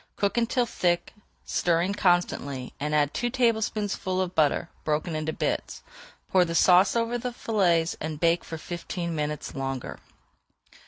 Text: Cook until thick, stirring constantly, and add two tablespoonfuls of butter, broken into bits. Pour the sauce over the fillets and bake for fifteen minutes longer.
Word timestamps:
Cook 0.15 0.35
until 0.35 0.65
thick, 0.65 1.13
stirring 1.45 1.93
constantly, 1.93 2.73
and 2.79 2.95
add 2.95 3.13
two 3.13 3.29
tablespoonfuls 3.29 4.19
of 4.21 4.33
butter, 4.33 4.67
broken 4.83 5.15
into 5.15 5.31
bits. 5.31 5.83
Pour 6.31 6.43
the 6.43 6.55
sauce 6.55 6.95
over 6.95 7.19
the 7.19 7.31
fillets 7.31 7.95
and 8.01 8.19
bake 8.19 8.43
for 8.43 8.57
fifteen 8.57 9.13
minutes 9.15 9.53
longer. 9.53 9.99